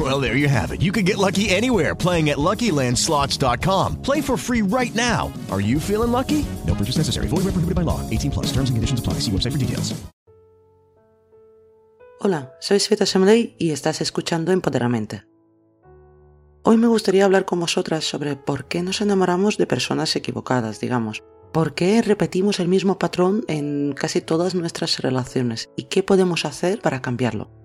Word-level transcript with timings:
Well, 0.00 0.18
there 0.18 0.34
you 0.34 0.48
have 0.48 0.72
it. 0.72 0.80
You 0.80 0.92
can 0.92 1.04
get 1.04 1.18
lucky 1.18 1.50
anywhere 1.50 1.94
playing 1.94 2.30
at 2.30 2.38
LuckyLandSlots.com. 2.38 4.00
Play 4.00 4.22
for 4.22 4.38
free 4.38 4.62
right 4.62 4.94
now. 4.94 5.30
Are 5.50 5.60
you 5.60 5.78
feeling 5.78 6.10
lucky? 6.10 6.46
No 6.66 6.74
purchase 6.74 6.96
necessary. 6.96 7.28
Void 7.28 7.44
where 7.44 7.52
prohibited 7.52 7.74
by 7.74 7.82
law. 7.82 8.00
18 8.08 8.30
plus. 8.30 8.46
Terms 8.46 8.70
and 8.70 8.78
conditions 8.78 9.00
apply. 9.00 9.20
See 9.20 9.30
website 9.30 9.52
for 9.52 9.58
details. 9.58 9.94
Hola, 12.22 12.52
soy 12.60 12.80
Sveta 12.80 13.06
Semley 13.06 13.56
y 13.58 13.70
estás 13.70 14.00
escuchando 14.02 14.52
Empoderamente. 14.52 15.24
Hoy 16.62 16.76
me 16.76 16.86
gustaría 16.86 17.24
hablar 17.24 17.46
con 17.46 17.60
vosotras 17.60 18.04
sobre 18.04 18.36
por 18.36 18.66
qué 18.66 18.82
nos 18.82 19.00
enamoramos 19.00 19.56
de 19.56 19.66
personas 19.66 20.14
equivocadas, 20.16 20.80
digamos. 20.80 21.22
¿Por 21.52 21.74
qué 21.74 22.02
repetimos 22.02 22.60
el 22.60 22.68
mismo 22.68 22.98
patrón 22.98 23.44
en 23.48 23.94
casi 23.94 24.20
todas 24.20 24.54
nuestras 24.54 24.98
relaciones? 24.98 25.70
¿Y 25.76 25.84
qué 25.84 26.02
podemos 26.02 26.44
hacer 26.44 26.80
para 26.82 27.00
cambiarlo? 27.00 27.59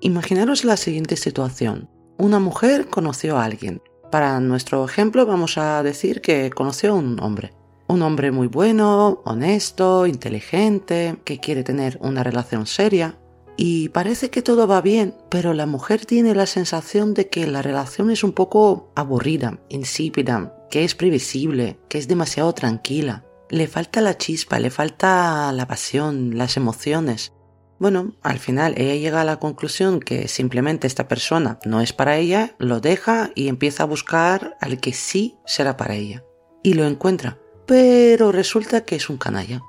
Imaginaros 0.00 0.64
la 0.64 0.76
siguiente 0.76 1.16
situación. 1.16 1.88
Una 2.18 2.38
mujer 2.38 2.88
conoció 2.88 3.38
a 3.38 3.44
alguien. 3.44 3.82
Para 4.10 4.38
nuestro 4.40 4.84
ejemplo 4.84 5.26
vamos 5.26 5.58
a 5.58 5.82
decir 5.82 6.20
que 6.20 6.50
conoció 6.50 6.92
a 6.92 6.94
un 6.94 7.20
hombre. 7.20 7.54
Un 7.88 8.02
hombre 8.02 8.30
muy 8.30 8.46
bueno, 8.46 9.22
honesto, 9.24 10.06
inteligente, 10.06 11.16
que 11.24 11.38
quiere 11.38 11.62
tener 11.62 11.98
una 12.00 12.22
relación 12.22 12.66
seria, 12.66 13.16
y 13.56 13.88
parece 13.88 14.28
que 14.28 14.42
todo 14.42 14.66
va 14.66 14.82
bien, 14.82 15.14
pero 15.30 15.54
la 15.54 15.66
mujer 15.66 16.04
tiene 16.04 16.34
la 16.34 16.46
sensación 16.46 17.14
de 17.14 17.28
que 17.28 17.46
la 17.46 17.62
relación 17.62 18.10
es 18.10 18.22
un 18.22 18.32
poco 18.32 18.92
aburrida, 18.94 19.60
insípida, 19.70 20.54
que 20.70 20.84
es 20.84 20.94
previsible, 20.94 21.78
que 21.88 21.98
es 21.98 22.06
demasiado 22.06 22.52
tranquila. 22.52 23.24
Le 23.48 23.66
falta 23.66 24.00
la 24.02 24.18
chispa, 24.18 24.58
le 24.58 24.70
falta 24.70 25.50
la 25.52 25.66
pasión, 25.66 26.36
las 26.36 26.56
emociones. 26.56 27.32
Bueno, 27.78 28.14
al 28.22 28.38
final 28.38 28.74
ella 28.78 28.94
llega 28.94 29.20
a 29.20 29.24
la 29.24 29.38
conclusión 29.38 30.00
que 30.00 30.28
simplemente 30.28 30.86
esta 30.86 31.08
persona 31.08 31.58
no 31.66 31.82
es 31.82 31.92
para 31.92 32.16
ella, 32.16 32.54
lo 32.58 32.80
deja 32.80 33.30
y 33.34 33.48
empieza 33.48 33.82
a 33.82 33.86
buscar 33.86 34.56
al 34.60 34.80
que 34.80 34.92
sí 34.94 35.36
será 35.44 35.76
para 35.76 35.94
ella. 35.94 36.24
Y 36.62 36.72
lo 36.72 36.86
encuentra, 36.86 37.38
pero 37.66 38.32
resulta 38.32 38.84
que 38.84 38.96
es 38.96 39.10
un 39.10 39.18
canalla. 39.18 39.60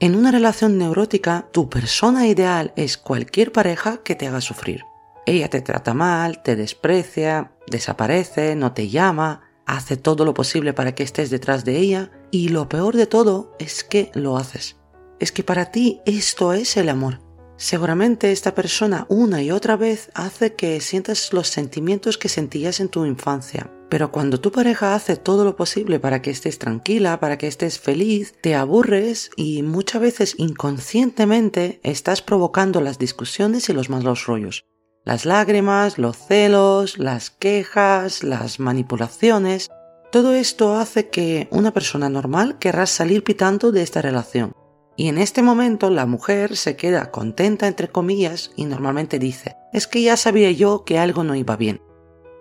En 0.00 0.14
una 0.14 0.30
relación 0.30 0.78
neurótica, 0.78 1.48
tu 1.52 1.68
persona 1.68 2.26
ideal 2.26 2.72
es 2.76 2.96
cualquier 2.96 3.52
pareja 3.52 3.98
que 3.98 4.14
te 4.14 4.26
haga 4.26 4.40
sufrir. 4.40 4.84
Ella 5.26 5.50
te 5.50 5.60
trata 5.60 5.92
mal, 5.92 6.42
te 6.42 6.56
desprecia, 6.56 7.52
desaparece, 7.66 8.54
no 8.56 8.72
te 8.72 8.88
llama, 8.88 9.42
hace 9.66 9.96
todo 9.96 10.24
lo 10.24 10.34
posible 10.34 10.72
para 10.72 10.94
que 10.94 11.02
estés 11.02 11.30
detrás 11.30 11.64
de 11.64 11.78
ella 11.78 12.10
y 12.30 12.48
lo 12.48 12.68
peor 12.68 12.96
de 12.96 13.06
todo 13.06 13.54
es 13.58 13.84
que 13.84 14.10
lo 14.14 14.36
haces. 14.36 14.76
Es 15.18 15.32
que 15.32 15.42
para 15.42 15.66
ti 15.66 16.00
esto 16.06 16.52
es 16.52 16.76
el 16.76 16.88
amor. 16.88 17.25
Seguramente 17.58 18.32
esta 18.32 18.54
persona 18.54 19.06
una 19.08 19.42
y 19.42 19.50
otra 19.50 19.76
vez 19.76 20.10
hace 20.14 20.54
que 20.54 20.78
sientas 20.82 21.32
los 21.32 21.48
sentimientos 21.48 22.18
que 22.18 22.28
sentías 22.28 22.80
en 22.80 22.88
tu 22.88 23.06
infancia. 23.06 23.70
Pero 23.88 24.12
cuando 24.12 24.40
tu 24.40 24.52
pareja 24.52 24.94
hace 24.94 25.16
todo 25.16 25.44
lo 25.44 25.56
posible 25.56 25.98
para 25.98 26.20
que 26.20 26.30
estés 26.30 26.58
tranquila, 26.58 27.18
para 27.18 27.38
que 27.38 27.46
estés 27.46 27.78
feliz, 27.78 28.34
te 28.42 28.54
aburres 28.54 29.30
y 29.36 29.62
muchas 29.62 30.02
veces 30.02 30.34
inconscientemente 30.36 31.80
estás 31.82 32.20
provocando 32.20 32.82
las 32.82 32.98
discusiones 32.98 33.68
y 33.70 33.72
los 33.72 33.88
malos 33.88 34.26
rollos. 34.26 34.64
Las 35.04 35.24
lágrimas, 35.24 35.98
los 35.98 36.16
celos, 36.16 36.98
las 36.98 37.30
quejas, 37.30 38.22
las 38.22 38.60
manipulaciones. 38.60 39.68
Todo 40.12 40.34
esto 40.34 40.76
hace 40.76 41.08
que 41.08 41.48
una 41.50 41.72
persona 41.72 42.10
normal 42.10 42.58
querrá 42.58 42.86
salir 42.86 43.22
pitando 43.24 43.72
de 43.72 43.82
esta 43.82 44.02
relación. 44.02 44.52
Y 44.96 45.08
en 45.08 45.18
este 45.18 45.42
momento 45.42 45.90
la 45.90 46.06
mujer 46.06 46.56
se 46.56 46.76
queda 46.76 47.10
contenta 47.10 47.66
entre 47.66 47.88
comillas 47.88 48.50
y 48.56 48.64
normalmente 48.64 49.18
dice, 49.18 49.56
es 49.72 49.86
que 49.86 50.02
ya 50.02 50.16
sabía 50.16 50.50
yo 50.50 50.84
que 50.84 50.98
algo 50.98 51.22
no 51.22 51.34
iba 51.34 51.56
bien. 51.56 51.82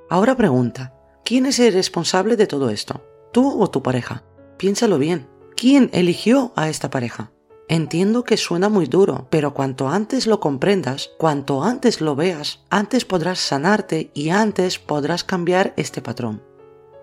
Ahora 0.09 0.37
pregunta, 0.37 0.93
¿quién 1.25 1.45
es 1.45 1.59
el 1.59 1.73
responsable 1.73 2.37
de 2.37 2.47
todo 2.47 2.69
esto? 2.69 3.03
¿Tú 3.33 3.61
o 3.61 3.69
tu 3.69 3.83
pareja? 3.83 4.23
Piénsalo 4.57 4.97
bien. 4.97 5.27
¿Quién 5.57 5.89
eligió 5.93 6.53
a 6.55 6.69
esta 6.69 6.89
pareja? 6.89 7.31
Entiendo 7.67 8.23
que 8.23 8.37
suena 8.37 8.69
muy 8.69 8.85
duro, 8.85 9.27
pero 9.31 9.53
cuanto 9.53 9.89
antes 9.89 10.27
lo 10.27 10.39
comprendas, 10.39 11.11
cuanto 11.17 11.63
antes 11.63 11.99
lo 11.99 12.15
veas, 12.15 12.63
antes 12.69 13.05
podrás 13.05 13.39
sanarte 13.39 14.11
y 14.13 14.29
antes 14.29 14.77
podrás 14.77 15.23
cambiar 15.23 15.73
este 15.75 16.01
patrón. 16.01 16.43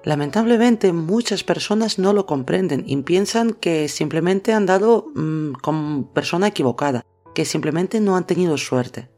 Lamentablemente 0.05 0.93
muchas 0.93 1.45
personas 1.45 1.99
no 1.99 2.13
lo 2.13 2.27
comprenden 2.27 2.85
y 2.87 2.97
piensan 3.03 3.53
que 3.53 3.89
simplemente 3.89 4.53
han 4.53 4.67
dado 4.67 5.07
mm, 5.15 5.53
con 5.63 6.13
persona 6.13 6.49
equivocada, 6.49 7.05
que 7.35 7.45
simplemente 7.45 8.01
no 8.01 8.17
han 8.17 8.27
tenido 8.27 8.59
suerte. 8.59 9.11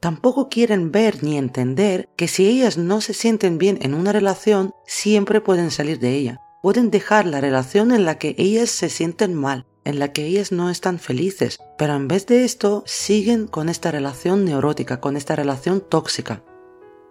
Tampoco 0.00 0.48
quieren 0.48 0.90
ver 0.90 1.22
ni 1.22 1.38
entender 1.38 2.08
que 2.16 2.26
si 2.26 2.48
ellas 2.48 2.76
no 2.76 3.00
se 3.00 3.14
sienten 3.14 3.56
bien 3.58 3.78
en 3.82 3.94
una 3.94 4.10
relación, 4.10 4.72
siempre 4.84 5.40
pueden 5.40 5.70
salir 5.70 6.00
de 6.00 6.16
ella. 6.16 6.40
Pueden 6.60 6.90
dejar 6.90 7.26
la 7.26 7.40
relación 7.40 7.92
en 7.92 8.04
la 8.04 8.18
que 8.18 8.34
ellas 8.36 8.70
se 8.70 8.88
sienten 8.88 9.34
mal, 9.34 9.64
en 9.84 10.00
la 10.00 10.12
que 10.12 10.26
ellas 10.26 10.50
no 10.50 10.70
están 10.70 10.98
felices, 10.98 11.58
pero 11.78 11.94
en 11.94 12.08
vez 12.08 12.26
de 12.26 12.44
esto 12.44 12.82
siguen 12.84 13.46
con 13.46 13.68
esta 13.68 13.92
relación 13.92 14.44
neurótica, 14.44 15.00
con 15.00 15.16
esta 15.16 15.36
relación 15.36 15.80
tóxica. 15.80 16.42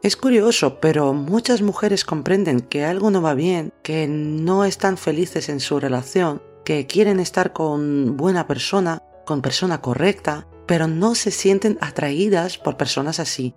Es 0.04 0.18
curioso, 0.18 0.80
pero 0.80 1.14
muchas 1.14 1.62
mujeres 1.62 2.06
comprenden 2.06 2.62
que 2.62 2.86
algo 2.86 3.12
no 3.12 3.22
va 3.22 3.36
bien, 3.36 3.72
que 3.84 4.08
no 4.08 4.66
están 4.66 4.98
felices 4.98 5.48
en 5.48 5.60
su 5.60 5.80
relación, 5.80 6.42
que 6.66 6.88
quieren 6.88 7.20
estar 7.20 7.54
con 7.54 8.18
buena 8.18 8.48
persona, 8.48 9.04
con 9.28 9.44
persona 9.44 9.80
correcta, 9.80 10.48
pero 10.66 10.88
no 10.88 11.14
se 11.14 11.30
sienten 11.30 11.78
atraídas 11.82 12.58
por 12.58 12.78
personas 12.78 13.20
así. 13.20 13.54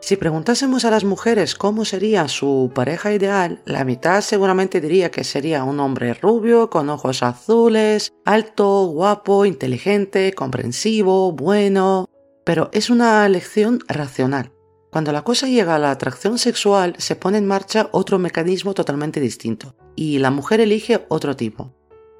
Si 0.00 0.14
preguntásemos 0.16 0.84
a 0.84 0.92
las 0.92 1.02
mujeres 1.02 1.56
cómo 1.56 1.84
sería 1.84 2.28
su 2.28 2.70
pareja 2.72 3.12
ideal, 3.12 3.60
la 3.64 3.84
mitad 3.84 4.20
seguramente 4.20 4.80
diría 4.80 5.10
que 5.10 5.24
sería 5.24 5.64
un 5.64 5.80
hombre 5.80 6.14
rubio, 6.14 6.70
con 6.70 6.88
ojos 6.88 7.24
azules, 7.24 8.12
alto, 8.24 8.86
guapo, 8.86 9.44
inteligente, 9.44 10.34
comprensivo, 10.34 11.32
bueno, 11.32 12.08
pero 12.44 12.70
es 12.72 12.90
una 12.90 13.26
elección 13.26 13.80
racional. 13.88 14.52
Cuando 14.90 15.12
la 15.12 15.22
cosa 15.22 15.46
llega 15.46 15.74
a 15.74 15.78
la 15.78 15.90
atracción 15.90 16.38
sexual, 16.38 16.94
se 16.98 17.14
pone 17.14 17.38
en 17.38 17.46
marcha 17.46 17.88
otro 17.92 18.18
mecanismo 18.18 18.72
totalmente 18.72 19.20
distinto, 19.20 19.74
y 19.94 20.18
la 20.18 20.30
mujer 20.30 20.60
elige 20.60 21.04
otro 21.08 21.36
tipo. 21.36 21.74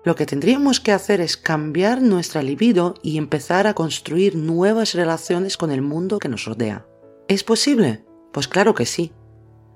Lo 0.04 0.14
que 0.14 0.26
tendríamos 0.26 0.80
que 0.80 0.92
hacer 0.92 1.20
es 1.20 1.36
cambiar 1.36 2.02
nuestra 2.02 2.42
libido 2.42 2.94
y 3.02 3.18
empezar 3.18 3.66
a 3.66 3.74
construir 3.74 4.36
nuevas 4.36 4.94
relaciones 4.94 5.56
con 5.56 5.70
el 5.70 5.82
mundo 5.82 6.18
que 6.18 6.28
nos 6.28 6.44
rodea. 6.44 6.86
¿Es 7.26 7.42
posible? 7.42 8.04
Pues 8.32 8.48
claro 8.48 8.74
que 8.74 8.86
sí. 8.86 9.12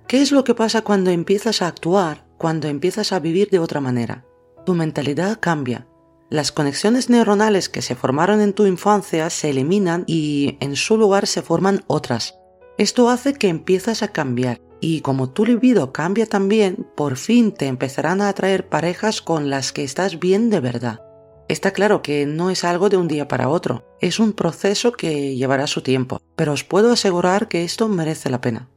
¿Qué 0.07 0.21
es 0.21 0.31
lo 0.31 0.45
que 0.45 0.55
pasa 0.55 0.83
cuando 0.83 1.11
empiezas 1.11 1.63
a 1.63 1.69
actuar, 1.69 2.27
cuando 2.39 2.69
empiezas 2.69 3.13
a 3.13 3.21
vivir 3.21 3.49
de 3.51 3.59
otra 3.59 3.81
manera? 3.81 4.27
Tu 4.67 4.75
mentalidad 4.75 5.41
cambia. 5.41 5.87
Las 6.31 6.53
conexiones 6.53 7.11
neuronales 7.11 7.69
que 7.69 7.83
se 7.83 7.95
formaron 7.95 8.41
en 8.41 8.53
tu 8.53 8.67
infancia 8.67 9.29
se 9.31 9.51
eliminan 9.51 10.05
y 10.07 10.57
en 10.61 10.77
su 10.77 10.97
lugar 10.97 11.27
se 11.27 11.43
forman 11.43 11.85
otras, 11.89 12.39
esto 12.83 13.09
hace 13.09 13.35
que 13.35 13.49
empiezas 13.49 14.03
a 14.03 14.09
cambiar 14.09 14.61
y 14.81 15.01
como 15.01 15.31
tu 15.31 15.47
libido 15.47 15.93
cambia 15.93 16.27
también, 16.27 16.87
por 16.97 17.17
fin 17.17 17.53
te 17.53 17.67
empezarán 17.69 18.21
a 18.21 18.29
atraer 18.29 18.69
parejas 18.69 19.23
con 19.23 19.49
las 19.49 19.73
que 19.73 19.85
estás 19.85 20.19
bien 20.19 20.51
de 20.51 20.59
verdad. 20.59 21.01
Está 21.49 21.71
claro 21.71 22.03
que 22.03 22.27
no 22.27 22.51
es 22.51 22.65
algo 22.65 22.89
de 22.89 22.97
un 22.97 23.07
día 23.07 23.29
para 23.29 23.49
otro, 23.49 23.85
es 24.01 24.19
un 24.19 24.33
proceso 24.33 24.93
que 24.93 25.37
llevará 25.37 25.67
su 25.69 25.83
tiempo, 25.83 26.21
pero 26.35 26.53
os 26.53 26.65
puedo 26.65 26.93
asegurar 26.93 27.49
que 27.49 27.63
esto 27.63 27.89
merece 27.89 28.31
la 28.31 28.41
pena. 28.41 28.69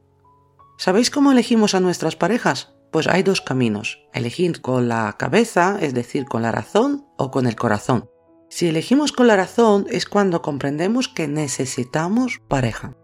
¿Sabéis 0.78 1.10
cómo 1.10 1.32
elegimos 1.32 1.74
a 1.74 1.80
nuestras 1.80 2.14
parejas? 2.14 2.74
Pues 2.92 3.08
hay 3.08 3.24
dos 3.24 3.40
caminos, 3.40 3.98
elegir 4.12 4.60
con 4.60 4.88
la 4.88 5.16
cabeza, 5.18 5.78
es 5.80 5.94
decir, 5.94 6.26
con 6.26 6.42
la 6.42 6.52
razón, 6.52 7.06
o 7.16 7.30
con 7.30 7.46
el 7.46 7.56
corazón. 7.56 8.08
Si 8.48 8.68
elegimos 8.68 9.10
con 9.10 9.26
la 9.26 9.36
razón 9.36 9.86
es 9.90 10.06
cuando 10.06 10.42
comprendemos 10.42 11.08
que 11.08 11.26
necesitamos 11.26 12.40
pareja. 12.46 12.94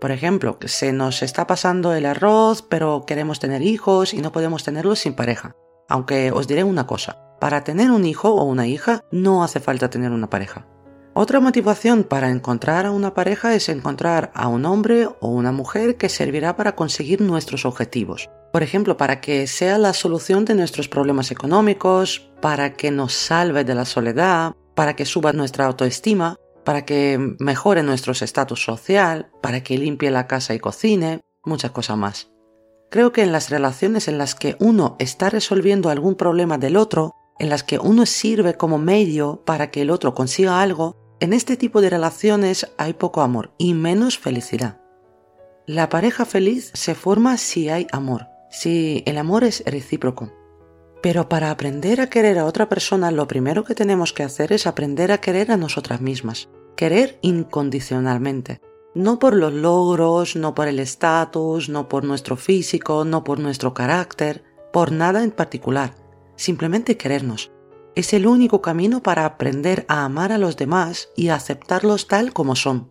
Por 0.00 0.12
ejemplo, 0.12 0.58
que 0.58 0.68
se 0.68 0.92
nos 0.92 1.22
está 1.22 1.46
pasando 1.46 1.92
el 1.92 2.06
arroz, 2.06 2.62
pero 2.62 3.04
queremos 3.06 3.38
tener 3.38 3.60
hijos 3.60 4.14
y 4.14 4.22
no 4.22 4.32
podemos 4.32 4.64
tenerlos 4.64 5.00
sin 5.00 5.14
pareja. 5.14 5.54
Aunque 5.88 6.32
os 6.32 6.48
diré 6.48 6.64
una 6.64 6.86
cosa, 6.86 7.18
para 7.38 7.64
tener 7.64 7.90
un 7.90 8.06
hijo 8.06 8.30
o 8.30 8.44
una 8.44 8.66
hija 8.66 9.02
no 9.12 9.44
hace 9.44 9.60
falta 9.60 9.90
tener 9.90 10.10
una 10.12 10.30
pareja. 10.30 10.66
Otra 11.12 11.40
motivación 11.40 12.04
para 12.04 12.30
encontrar 12.30 12.86
a 12.86 12.92
una 12.92 13.12
pareja 13.12 13.54
es 13.54 13.68
encontrar 13.68 14.30
a 14.34 14.48
un 14.48 14.64
hombre 14.64 15.06
o 15.06 15.28
una 15.28 15.52
mujer 15.52 15.96
que 15.96 16.08
servirá 16.08 16.56
para 16.56 16.76
conseguir 16.76 17.20
nuestros 17.20 17.66
objetivos. 17.66 18.30
Por 18.52 18.62
ejemplo, 18.62 18.96
para 18.96 19.20
que 19.20 19.46
sea 19.46 19.76
la 19.76 19.92
solución 19.92 20.44
de 20.44 20.54
nuestros 20.54 20.88
problemas 20.88 21.30
económicos, 21.30 22.30
para 22.40 22.74
que 22.74 22.90
nos 22.90 23.12
salve 23.12 23.64
de 23.64 23.74
la 23.74 23.84
soledad, 23.84 24.54
para 24.74 24.94
que 24.94 25.04
suba 25.04 25.32
nuestra 25.32 25.66
autoestima, 25.66 26.36
para 26.64 26.84
que 26.84 27.18
mejore 27.38 27.82
nuestro 27.82 28.12
estatus 28.12 28.62
social, 28.62 29.30
para 29.42 29.62
que 29.62 29.78
limpie 29.78 30.10
la 30.10 30.26
casa 30.26 30.54
y 30.54 30.58
cocine, 30.58 31.20
muchas 31.44 31.70
cosas 31.70 31.96
más. 31.96 32.30
Creo 32.90 33.12
que 33.12 33.22
en 33.22 33.32
las 33.32 33.50
relaciones 33.50 34.08
en 34.08 34.18
las 34.18 34.34
que 34.34 34.56
uno 34.58 34.96
está 34.98 35.30
resolviendo 35.30 35.90
algún 35.90 36.16
problema 36.16 36.58
del 36.58 36.76
otro, 36.76 37.14
en 37.38 37.48
las 37.48 37.62
que 37.62 37.78
uno 37.78 38.04
sirve 38.04 38.54
como 38.54 38.78
medio 38.78 39.42
para 39.44 39.70
que 39.70 39.82
el 39.82 39.90
otro 39.90 40.14
consiga 40.14 40.60
algo, 40.60 40.96
en 41.20 41.32
este 41.32 41.56
tipo 41.56 41.80
de 41.80 41.90
relaciones 41.90 42.66
hay 42.78 42.94
poco 42.94 43.20
amor 43.20 43.52
y 43.58 43.74
menos 43.74 44.18
felicidad. 44.18 44.80
La 45.66 45.88
pareja 45.88 46.24
feliz 46.24 46.70
se 46.74 46.94
forma 46.94 47.36
si 47.36 47.68
hay 47.68 47.86
amor, 47.92 48.26
si 48.50 49.02
el 49.06 49.18
amor 49.18 49.44
es 49.44 49.62
recíproco. 49.66 50.32
Pero 51.02 51.28
para 51.28 51.50
aprender 51.50 52.00
a 52.00 52.10
querer 52.10 52.38
a 52.38 52.44
otra 52.44 52.68
persona 52.68 53.10
lo 53.10 53.26
primero 53.26 53.64
que 53.64 53.74
tenemos 53.74 54.12
que 54.12 54.22
hacer 54.22 54.52
es 54.52 54.66
aprender 54.66 55.12
a 55.12 55.18
querer 55.18 55.50
a 55.50 55.56
nosotras 55.56 56.00
mismas, 56.00 56.50
querer 56.76 57.18
incondicionalmente. 57.22 58.60
No 58.94 59.18
por 59.18 59.34
los 59.34 59.52
logros, 59.52 60.36
no 60.36 60.54
por 60.54 60.68
el 60.68 60.78
estatus, 60.78 61.68
no 61.68 61.88
por 61.88 62.04
nuestro 62.04 62.36
físico, 62.36 63.04
no 63.04 63.24
por 63.24 63.38
nuestro 63.38 63.72
carácter, 63.72 64.42
por 64.72 64.92
nada 64.92 65.22
en 65.22 65.30
particular, 65.30 65.94
simplemente 66.36 66.96
querernos. 66.96 67.50
Es 67.94 68.12
el 68.12 68.26
único 68.26 68.60
camino 68.60 69.02
para 69.02 69.24
aprender 69.24 69.84
a 69.88 70.04
amar 70.04 70.32
a 70.32 70.38
los 70.38 70.56
demás 70.56 71.10
y 71.16 71.28
a 71.28 71.34
aceptarlos 71.36 72.08
tal 72.08 72.32
como 72.32 72.56
son. 72.56 72.90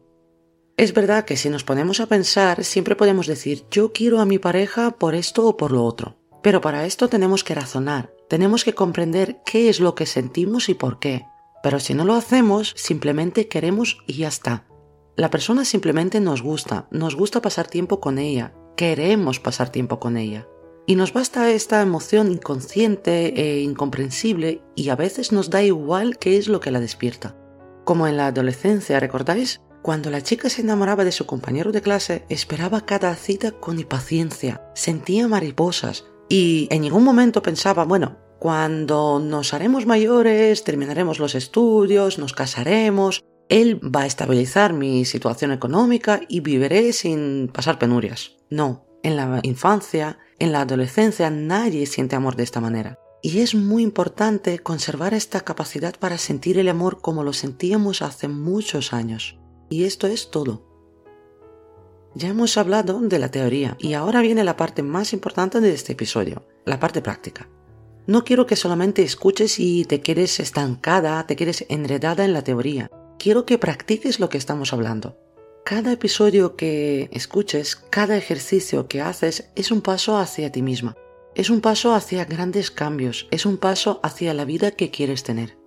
Es 0.78 0.94
verdad 0.94 1.26
que 1.26 1.38
si 1.38 1.50
nos 1.50 1.64
ponemos 1.64 2.00
a 2.00 2.06
pensar 2.06 2.64
siempre 2.64 2.96
podemos 2.96 3.28
decir 3.28 3.66
yo 3.70 3.92
quiero 3.92 4.20
a 4.20 4.26
mi 4.26 4.40
pareja 4.40 4.92
por 4.92 5.14
esto 5.14 5.46
o 5.46 5.58
por 5.58 5.72
lo 5.72 5.84
otro. 5.84 6.19
Pero 6.42 6.62
para 6.62 6.86
esto 6.86 7.10
tenemos 7.10 7.44
que 7.44 7.56
razonar, 7.56 8.14
tenemos 8.30 8.64
que 8.64 8.74
comprender 8.74 9.42
qué 9.46 9.70
es 9.70 9.80
lo 9.80 9.96
que 9.96 10.06
sentimos 10.06 10.70
y 10.70 10.74
por 10.74 11.00
qué. 11.00 11.26
Pero 11.62 11.80
si 11.80 11.94
no 11.94 12.06
lo 12.06 12.14
hacemos, 12.14 12.74
simplemente 12.78 13.48
queremos 13.48 13.98
y 14.08 14.14
ya 14.14 14.30
está. 14.30 14.66
La 15.18 15.30
persona 15.30 15.66
simplemente 15.66 16.22
nos 16.22 16.42
gusta, 16.42 16.88
nos 16.92 17.16
gusta 17.16 17.42
pasar 17.42 17.68
tiempo 17.68 18.00
con 18.00 18.18
ella, 18.18 18.54
queremos 18.78 19.40
pasar 19.42 19.70
tiempo 19.70 20.00
con 20.00 20.16
ella. 20.16 20.48
Y 20.88 20.96
nos 20.96 21.12
basta 21.12 21.52
esta 21.52 21.82
emoción 21.82 22.32
inconsciente 22.32 23.34
e 23.40 23.60
incomprensible 23.60 24.62
y 24.76 24.90
a 24.90 24.96
veces 24.96 25.32
nos 25.32 25.50
da 25.50 25.62
igual 25.62 26.18
qué 26.18 26.38
es 26.38 26.48
lo 26.48 26.62
que 26.62 26.72
la 26.72 26.80
despierta. 26.80 27.36
Como 27.84 28.08
en 28.08 28.16
la 28.16 28.28
adolescencia, 28.28 29.00
¿recordáis? 29.00 29.60
Cuando 29.82 30.10
la 30.10 30.22
chica 30.22 30.50
se 30.50 30.62
enamoraba 30.62 31.04
de 31.04 31.12
su 31.12 31.26
compañero 31.26 31.72
de 31.72 31.82
clase, 31.82 32.26
esperaba 32.30 32.86
cada 32.86 33.14
cita 33.16 33.52
con 33.52 33.80
impaciencia, 33.80 34.64
sentía 34.74 35.28
mariposas 35.28 36.06
y 36.30 36.68
en 36.70 36.82
ningún 36.82 37.04
momento 37.04 37.42
pensaba, 37.42 37.84
bueno, 37.86 38.18
cuando 38.40 39.20
nos 39.20 39.54
haremos 39.54 39.86
mayores, 39.86 40.64
terminaremos 40.64 41.20
los 41.20 41.36
estudios, 41.36 42.20
nos 42.20 42.34
casaremos, 42.34 43.26
él 43.50 43.82
va 43.84 44.02
a 44.02 44.06
estabilizar 44.06 44.74
mi 44.74 45.06
situación 45.06 45.52
económica 45.52 46.22
y 46.30 46.40
viviré 46.40 46.94
sin 46.94 47.50
pasar 47.52 47.80
penurias. 47.80 48.38
No, 48.50 48.86
en 49.02 49.16
la 49.16 49.40
infancia, 49.42 50.20
en 50.38 50.52
la 50.52 50.62
adolescencia 50.62 51.32
nadie 51.32 51.88
siente 51.88 52.16
amor 52.16 52.36
de 52.36 52.44
esta 52.44 52.62
manera. 52.62 53.00
Y 53.22 53.40
es 53.40 53.56
muy 53.56 53.84
importante 53.84 54.60
conservar 54.60 55.14
esta 55.14 55.42
capacidad 55.42 55.96
para 56.00 56.18
sentir 56.18 56.58
el 56.58 56.70
amor 56.70 57.02
como 57.02 57.24
lo 57.24 57.34
sentíamos 57.34 58.02
hace 58.02 58.28
muchos 58.28 58.94
años. 58.94 59.38
Y 59.70 59.84
esto 59.84 60.08
es 60.08 60.32
todo. 60.32 60.69
Ya 62.16 62.30
hemos 62.30 62.58
hablado 62.58 63.00
de 63.02 63.20
la 63.20 63.30
teoría 63.30 63.78
y 63.80 63.94
ahora 63.94 64.22
viene 64.22 64.44
la 64.44 64.58
parte 64.58 64.84
más 64.84 65.14
importante 65.14 65.62
de 65.62 65.74
este 65.74 65.94
episodio, 65.94 66.46
la 66.66 66.80
parte 66.80 67.02
práctica. 67.02 67.50
No 68.08 68.24
quiero 68.24 68.46
que 68.46 68.56
solamente 68.56 69.04
escuches 69.04 69.60
y 69.60 69.86
te 69.86 70.02
quedes 70.02 70.40
estancada, 70.40 71.26
te 71.28 71.36
quedes 71.36 71.66
enredada 71.70 72.26
en 72.26 72.34
la 72.34 72.44
teoría 72.44 72.90
quiero 73.20 73.46
que 73.46 73.60
practiques 73.60 74.20
lo 74.20 74.30
que 74.30 74.40
estamos 74.40 74.74
hablando. 74.74 75.18
Cada 75.66 75.92
episodio 75.92 76.56
que 76.56 77.10
escuches, 77.12 77.76
cada 77.76 78.18
ejercicio 78.18 78.88
que 78.88 79.02
haces 79.02 79.52
es 79.56 79.72
un 79.72 79.82
paso 79.82 80.18
hacia 80.18 80.52
ti 80.52 80.64
misma. 80.64 80.96
Es 81.36 81.52
un 81.52 81.62
paso 81.62 81.94
hacia 81.94 82.26
grandes 82.26 82.72
cambios, 82.72 83.28
es 83.30 83.46
un 83.46 83.58
paso 83.58 84.00
hacia 84.02 84.34
la 84.34 84.46
vida 84.46 84.72
que 84.72 84.90
quieres 84.90 85.24
tener. 85.24 85.58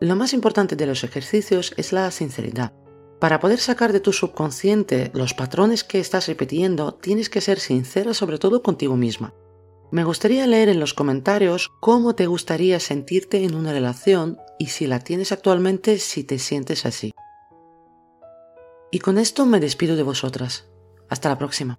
Lo 0.00 0.14
más 0.14 0.32
importante 0.32 0.76
de 0.76 0.86
los 0.86 1.02
ejercicios 1.02 1.74
es 1.76 1.92
la 1.92 2.08
sinceridad. 2.12 2.72
Para 3.20 3.40
poder 3.40 3.58
sacar 3.58 3.92
de 3.92 4.00
tu 4.00 4.12
subconsciente 4.12 5.10
los 5.12 5.34
patrones 5.34 5.82
que 5.82 5.98
estás 5.98 6.28
repitiendo, 6.28 6.94
tienes 6.94 7.28
que 7.28 7.40
ser 7.40 7.58
sincera 7.58 8.14
sobre 8.14 8.38
todo 8.38 8.62
contigo 8.62 8.96
misma. 8.96 9.34
Me 9.90 10.04
gustaría 10.04 10.46
leer 10.46 10.68
en 10.68 10.80
los 10.80 10.94
comentarios 10.94 11.70
cómo 11.80 12.14
te 12.14 12.26
gustaría 12.26 12.78
sentirte 12.78 13.42
en 13.44 13.54
una 13.54 13.72
relación 13.72 14.38
y 14.58 14.66
si 14.66 14.86
la 14.86 15.00
tienes 15.00 15.32
actualmente 15.32 15.98
si 15.98 16.24
te 16.24 16.38
sientes 16.38 16.86
así. 16.86 17.12
Y 18.90 19.00
con 19.00 19.18
esto 19.18 19.46
me 19.46 19.60
despido 19.60 19.96
de 19.96 20.02
vosotras. 20.02 20.68
Hasta 21.08 21.28
la 21.28 21.38
próxima. 21.38 21.78